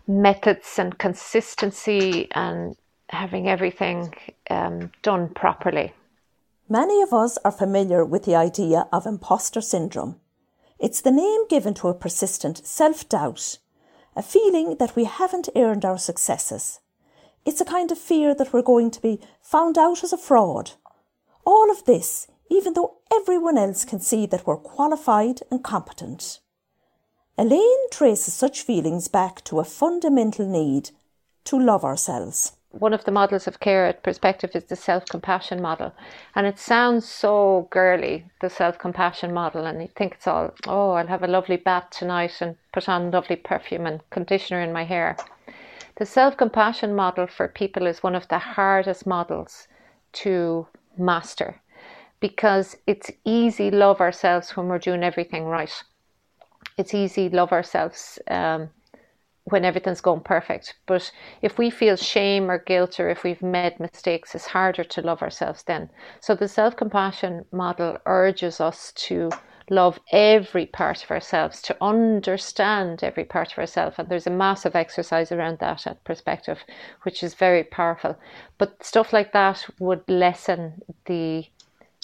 methods 0.08 0.78
and 0.78 0.98
consistency 0.98 2.28
and 2.32 2.74
having 3.10 3.48
everything 3.48 4.14
um, 4.50 4.90
done 5.02 5.28
properly. 5.28 5.92
Many 6.68 7.02
of 7.02 7.12
us 7.12 7.38
are 7.44 7.52
familiar 7.52 8.04
with 8.04 8.24
the 8.24 8.34
idea 8.34 8.88
of 8.92 9.06
imposter 9.06 9.60
syndrome. 9.60 10.16
It's 10.78 11.00
the 11.00 11.10
name 11.10 11.46
given 11.48 11.74
to 11.74 11.88
a 11.88 11.94
persistent 11.94 12.66
self 12.66 13.08
doubt, 13.08 13.58
a 14.16 14.22
feeling 14.22 14.76
that 14.76 14.96
we 14.96 15.04
haven't 15.04 15.48
earned 15.54 15.84
our 15.84 15.98
successes. 15.98 16.80
It's 17.44 17.60
a 17.60 17.64
kind 17.64 17.90
of 17.90 17.98
fear 17.98 18.34
that 18.34 18.52
we're 18.52 18.62
going 18.62 18.90
to 18.90 19.00
be 19.00 19.20
found 19.40 19.78
out 19.78 20.04
as 20.04 20.12
a 20.12 20.18
fraud. 20.18 20.72
All 21.46 21.70
of 21.70 21.84
this, 21.84 22.26
even 22.50 22.74
though 22.74 22.96
everyone 23.12 23.56
else 23.56 23.84
can 23.84 24.00
see 24.00 24.26
that 24.26 24.46
we're 24.46 24.56
qualified 24.56 25.40
and 25.50 25.64
competent. 25.64 26.40
Elaine 27.40 27.88
traces 27.92 28.35
such 28.35 28.62
feelings 28.62 29.07
back 29.07 29.45
to 29.45 29.61
a 29.61 29.64
fundamental 29.64 30.45
need 30.45 30.90
to 31.45 31.57
love 31.57 31.85
ourselves. 31.85 32.57
One 32.73 32.92
of 32.92 33.04
the 33.04 33.12
models 33.12 33.47
of 33.47 33.61
care 33.61 33.87
at 33.87 34.02
Perspective 34.02 34.50
is 34.57 34.64
the 34.64 34.75
self 34.75 35.04
compassion 35.04 35.62
model. 35.62 35.95
And 36.35 36.49
it 36.49 36.59
sounds 36.59 37.09
so 37.09 37.68
girly, 37.71 38.25
the 38.40 38.50
self 38.50 38.76
compassion 38.76 39.33
model. 39.33 39.66
And 39.66 39.80
you 39.80 39.87
think 39.95 40.14
it's 40.14 40.26
all, 40.26 40.52
oh, 40.66 40.90
I'll 40.90 41.07
have 41.07 41.23
a 41.23 41.28
lovely 41.28 41.57
bath 41.57 41.90
tonight 41.90 42.33
and 42.40 42.57
put 42.75 42.88
on 42.88 43.12
lovely 43.12 43.37
perfume 43.37 43.87
and 43.87 44.00
conditioner 44.11 44.61
in 44.61 44.73
my 44.73 44.83
hair. 44.83 45.16
The 45.95 46.07
self 46.07 46.37
compassion 46.37 46.97
model 46.97 47.28
for 47.28 47.47
people 47.47 47.87
is 47.87 48.02
one 48.02 48.16
of 48.16 48.26
the 48.26 48.38
hardest 48.40 49.07
models 49.07 49.68
to 50.25 50.66
master 50.97 51.61
because 52.18 52.76
it's 52.88 53.12
easy 53.25 53.71
love 53.71 54.00
ourselves 54.00 54.57
when 54.57 54.66
we're 54.66 54.80
doing 54.80 55.04
everything 55.04 55.45
right. 55.45 55.85
It's 56.76 56.94
easy 56.94 57.28
love 57.28 57.52
ourselves 57.52 58.18
um, 58.28 58.70
when 59.44 59.64
everything's 59.64 60.00
going 60.00 60.20
perfect. 60.20 60.74
But 60.86 61.10
if 61.42 61.58
we 61.58 61.70
feel 61.70 61.96
shame 61.96 62.50
or 62.50 62.58
guilt 62.58 63.00
or 63.00 63.08
if 63.08 63.24
we've 63.24 63.42
made 63.42 63.80
mistakes, 63.80 64.34
it's 64.34 64.46
harder 64.46 64.84
to 64.84 65.02
love 65.02 65.22
ourselves 65.22 65.62
then. 65.64 65.90
So 66.20 66.34
the 66.34 66.48
self 66.48 66.76
compassion 66.76 67.44
model 67.52 67.98
urges 68.06 68.60
us 68.60 68.92
to 69.08 69.30
love 69.70 70.00
every 70.12 70.66
part 70.66 71.04
of 71.04 71.10
ourselves, 71.10 71.60
to 71.62 71.76
understand 71.80 73.02
every 73.02 73.24
part 73.24 73.52
of 73.52 73.58
ourselves. 73.58 73.96
And 73.98 74.08
there's 74.08 74.26
a 74.26 74.30
massive 74.30 74.74
exercise 74.74 75.30
around 75.30 75.58
that 75.58 75.86
at 75.86 76.02
Perspective, 76.04 76.58
which 77.02 77.22
is 77.22 77.34
very 77.34 77.64
powerful. 77.64 78.16
But 78.56 78.82
stuff 78.84 79.12
like 79.12 79.32
that 79.32 79.66
would 79.78 80.08
lessen 80.08 80.82
the 81.06 81.46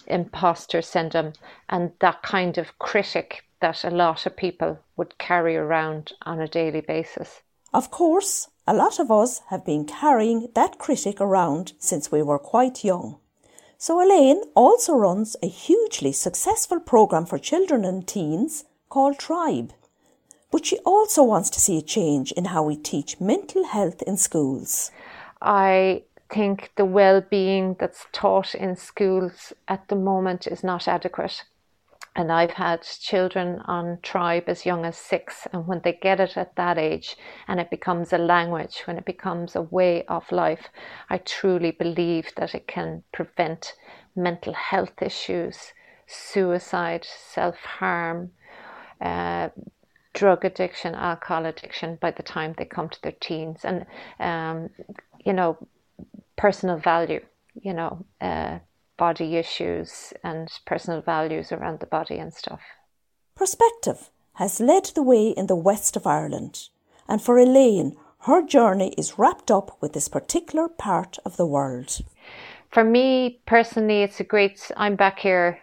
imposter 0.06 0.82
syndrome 0.82 1.32
and 1.70 1.92
that 2.00 2.22
kind 2.22 2.58
of 2.58 2.78
critic 2.78 3.44
that 3.64 3.82
a 3.82 3.88
lot 3.90 4.26
of 4.26 4.36
people 4.36 4.78
would 4.94 5.16
carry 5.16 5.56
around 5.56 6.12
on 6.26 6.38
a 6.38 6.46
daily 6.46 6.82
basis. 6.82 7.40
Of 7.72 7.90
course, 7.90 8.48
a 8.66 8.74
lot 8.74 8.98
of 8.98 9.10
us 9.10 9.40
have 9.48 9.64
been 9.64 9.86
carrying 9.86 10.48
that 10.54 10.78
critic 10.78 11.18
around 11.18 11.72
since 11.78 12.12
we 12.12 12.22
were 12.22 12.38
quite 12.38 12.84
young. 12.84 13.16
So 13.78 14.02
Elaine 14.02 14.42
also 14.54 14.94
runs 14.94 15.34
a 15.42 15.48
hugely 15.48 16.12
successful 16.12 16.78
program 16.78 17.24
for 17.24 17.38
children 17.38 17.86
and 17.86 18.06
teens 18.06 18.64
called 18.90 19.18
Tribe. 19.18 19.72
But 20.50 20.66
she 20.66 20.76
also 20.84 21.22
wants 21.22 21.48
to 21.48 21.60
see 21.60 21.78
a 21.78 21.82
change 21.96 22.32
in 22.32 22.44
how 22.44 22.62
we 22.64 22.76
teach 22.76 23.18
mental 23.18 23.64
health 23.64 24.02
in 24.02 24.18
schools. 24.18 24.90
I 25.40 26.02
think 26.28 26.70
the 26.76 26.84
well-being 26.84 27.76
that's 27.80 28.04
taught 28.12 28.54
in 28.54 28.76
schools 28.76 29.54
at 29.68 29.88
the 29.88 29.96
moment 29.96 30.46
is 30.46 30.62
not 30.62 30.86
adequate. 30.86 31.44
And 32.16 32.30
I've 32.30 32.52
had 32.52 32.82
children 32.82 33.60
on 33.64 33.98
tribe 34.02 34.44
as 34.46 34.64
young 34.64 34.84
as 34.84 34.96
six, 34.96 35.48
and 35.52 35.66
when 35.66 35.80
they 35.82 35.92
get 35.92 36.20
it 36.20 36.36
at 36.36 36.54
that 36.54 36.78
age 36.78 37.16
and 37.48 37.58
it 37.58 37.70
becomes 37.70 38.12
a 38.12 38.18
language, 38.18 38.82
when 38.84 38.98
it 38.98 39.04
becomes 39.04 39.56
a 39.56 39.62
way 39.62 40.04
of 40.06 40.30
life, 40.30 40.68
I 41.10 41.18
truly 41.18 41.72
believe 41.72 42.32
that 42.36 42.54
it 42.54 42.68
can 42.68 43.02
prevent 43.12 43.74
mental 44.14 44.52
health 44.52 45.02
issues, 45.02 45.72
suicide, 46.06 47.04
self 47.04 47.56
harm, 47.56 48.30
uh, 49.00 49.48
drug 50.12 50.44
addiction, 50.44 50.94
alcohol 50.94 51.46
addiction 51.46 51.98
by 52.00 52.12
the 52.12 52.22
time 52.22 52.54
they 52.56 52.64
come 52.64 52.88
to 52.88 53.02
their 53.02 53.16
teens, 53.20 53.64
and 53.64 53.86
um, 54.20 54.70
you 55.24 55.32
know, 55.32 55.58
personal 56.36 56.78
value, 56.78 57.20
you 57.60 57.74
know. 57.74 58.04
Uh, 58.20 58.60
body 58.96 59.36
issues 59.36 60.12
and 60.22 60.48
personal 60.66 61.00
values 61.00 61.52
around 61.52 61.80
the 61.80 61.86
body 61.86 62.18
and 62.18 62.32
stuff. 62.32 62.60
Perspective 63.34 64.10
has 64.34 64.60
led 64.60 64.84
the 64.86 65.02
way 65.02 65.28
in 65.28 65.46
the 65.46 65.56
west 65.56 65.96
of 65.96 66.06
Ireland, 66.06 66.68
and 67.08 67.20
for 67.20 67.38
Elaine, 67.38 67.96
her 68.20 68.42
journey 68.42 68.94
is 68.96 69.18
wrapped 69.18 69.50
up 69.50 69.76
with 69.80 69.92
this 69.92 70.08
particular 70.08 70.68
part 70.68 71.18
of 71.24 71.36
the 71.36 71.46
world. 71.46 71.98
For 72.70 72.84
me 72.84 73.40
personally, 73.46 74.02
it's 74.02 74.20
a 74.20 74.24
great, 74.24 74.70
I'm 74.76 74.96
back 74.96 75.18
here 75.18 75.60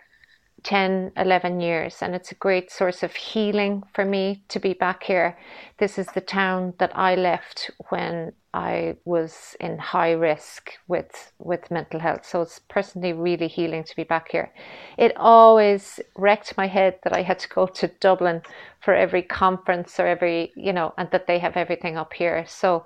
10, 0.63 1.11
11 1.17 1.59
years, 1.59 2.01
and 2.01 2.13
it's 2.15 2.31
a 2.31 2.35
great 2.35 2.71
source 2.71 3.03
of 3.03 3.15
healing 3.15 3.83
for 3.93 4.05
me 4.05 4.43
to 4.49 4.59
be 4.59 4.73
back 4.73 5.03
here. 5.03 5.37
This 5.77 5.97
is 5.97 6.07
the 6.07 6.21
town 6.21 6.73
that 6.77 6.95
I 6.95 7.15
left 7.15 7.71
when 7.89 8.33
I 8.53 8.97
was 9.05 9.55
in 9.59 9.77
high 9.77 10.11
risk 10.11 10.71
with 10.87 11.31
with 11.39 11.71
mental 11.71 11.99
health. 11.99 12.25
So 12.25 12.41
it's 12.41 12.59
personally 12.59 13.13
really 13.13 13.47
healing 13.47 13.83
to 13.85 13.95
be 13.95 14.03
back 14.03 14.29
here. 14.29 14.51
It 14.97 15.15
always 15.15 15.99
wrecked 16.15 16.57
my 16.57 16.67
head 16.67 16.99
that 17.03 17.13
I 17.13 17.21
had 17.21 17.39
to 17.39 17.49
go 17.49 17.65
to 17.65 17.87
Dublin 17.99 18.41
for 18.81 18.93
every 18.93 19.23
conference 19.23 19.99
or 19.99 20.05
every 20.05 20.51
you 20.55 20.73
know, 20.73 20.93
and 20.97 21.09
that 21.11 21.27
they 21.27 21.39
have 21.39 21.55
everything 21.55 21.97
up 21.97 22.13
here. 22.13 22.45
So 22.47 22.83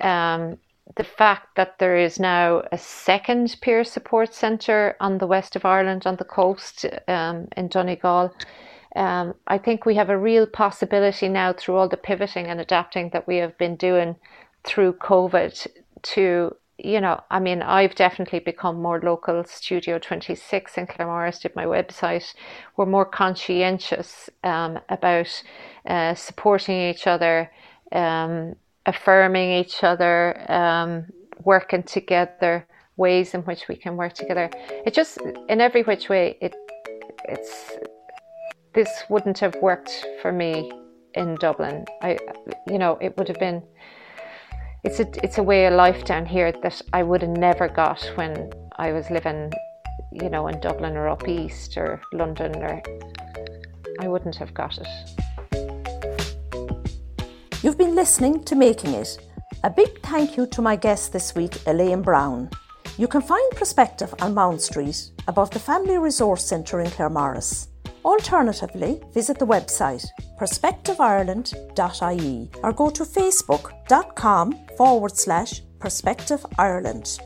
um, 0.00 0.58
the 0.96 1.04
fact 1.04 1.56
that 1.56 1.78
there 1.78 1.96
is 1.96 2.18
now 2.18 2.62
a 2.72 2.78
second 2.78 3.56
peer 3.60 3.84
support 3.84 4.34
centre 4.34 4.96
on 5.00 5.18
the 5.18 5.26
west 5.26 5.56
of 5.56 5.64
Ireland, 5.64 6.06
on 6.06 6.16
the 6.16 6.24
coast 6.24 6.86
um, 7.06 7.48
in 7.56 7.68
Donegal, 7.68 8.34
um, 8.96 9.34
I 9.46 9.58
think 9.58 9.86
we 9.86 9.94
have 9.96 10.10
a 10.10 10.18
real 10.18 10.46
possibility 10.46 11.28
now 11.28 11.52
through 11.52 11.76
all 11.76 11.88
the 11.88 11.96
pivoting 11.96 12.46
and 12.46 12.60
adapting 12.60 13.10
that 13.10 13.26
we 13.26 13.36
have 13.36 13.56
been 13.56 13.76
doing 13.76 14.16
through 14.64 14.94
COVID 14.94 15.66
to, 16.02 16.56
you 16.78 17.00
know, 17.00 17.20
I 17.30 17.38
mean, 17.38 17.62
I've 17.62 17.94
definitely 17.94 18.40
become 18.40 18.82
more 18.82 19.00
local. 19.00 19.44
Studio 19.44 19.98
26 19.98 20.76
in 20.76 20.86
Claremorris 20.88 21.40
did 21.40 21.54
my 21.54 21.66
website. 21.66 22.34
We're 22.76 22.86
more 22.86 23.04
conscientious 23.04 24.28
um, 24.42 24.80
about 24.88 25.42
uh, 25.86 26.14
supporting 26.14 26.80
each 26.80 27.06
other. 27.06 27.50
Um, 27.92 28.56
affirming 28.86 29.52
each 29.52 29.82
other, 29.82 30.50
um, 30.50 31.06
working 31.44 31.82
together, 31.82 32.66
ways 32.96 33.34
in 33.34 33.42
which 33.42 33.68
we 33.68 33.76
can 33.76 33.96
work 33.96 34.14
together. 34.14 34.50
It 34.86 34.94
just, 34.94 35.18
in 35.48 35.60
every 35.60 35.82
which 35.82 36.08
way, 36.08 36.36
it 36.40 36.54
it's 37.24 37.72
this 38.74 38.88
wouldn't 39.08 39.38
have 39.38 39.54
worked 39.56 40.06
for 40.22 40.32
me 40.32 40.72
in 41.14 41.34
Dublin. 41.36 41.84
I, 42.02 42.18
you 42.68 42.78
know, 42.78 42.98
it 43.00 43.16
would 43.16 43.28
have 43.28 43.38
been. 43.38 43.62
It's 44.84 45.00
a 45.00 45.06
it's 45.24 45.38
a 45.38 45.42
way 45.42 45.66
of 45.66 45.74
life 45.74 46.04
down 46.04 46.24
here 46.24 46.52
that 46.52 46.80
I 46.92 47.02
would 47.02 47.22
have 47.22 47.36
never 47.36 47.68
got 47.68 48.02
when 48.14 48.50
I 48.76 48.92
was 48.92 49.10
living, 49.10 49.52
you 50.12 50.30
know, 50.30 50.46
in 50.48 50.58
Dublin 50.60 50.96
or 50.96 51.08
up 51.08 51.28
east 51.28 51.76
or 51.76 52.00
London 52.12 52.56
or. 52.56 52.82
I 54.00 54.08
wouldn't 54.08 54.36
have 54.36 54.54
got 54.54 54.78
it. 54.78 55.19
You've 57.62 57.76
been 57.76 57.94
listening 57.94 58.42
to 58.44 58.56
Making 58.56 58.94
It. 58.94 59.18
A 59.64 59.70
big 59.70 60.00
thank 60.00 60.38
you 60.38 60.46
to 60.46 60.62
my 60.62 60.76
guest 60.76 61.12
this 61.12 61.34
week, 61.34 61.58
Elaine 61.66 62.00
Brown. 62.00 62.48
You 62.96 63.06
can 63.06 63.20
find 63.20 63.50
Perspective 63.50 64.14
on 64.22 64.32
Mount 64.32 64.62
Street 64.62 65.10
above 65.28 65.50
the 65.50 65.58
Family 65.58 65.98
Resource 65.98 66.42
Centre 66.42 66.80
in 66.80 66.86
Claremorris. 66.86 67.66
Alternatively, 68.02 69.02
visit 69.12 69.38
the 69.38 69.46
website 69.46 70.06
perspectiveireland.ie 70.40 72.50
or 72.62 72.72
go 72.72 72.88
to 72.88 73.04
facebook.com 73.04 74.58
forward 74.78 75.18
slash 75.18 75.60
Perspective 75.80 76.46
Ireland. 76.58 77.18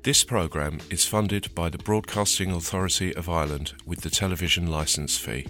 This 0.03 0.23
programme 0.23 0.81
is 0.91 1.07
funded 1.07 1.55
by 1.55 1.71
the 1.71 1.79
Broadcasting 1.79 2.51
Authority 2.51 3.15
of 3.15 3.29
Ireland 3.29 3.73
with 3.87 4.03
the 4.03 4.11
television 4.11 4.67
licence 4.67 5.17
fee. 5.17 5.47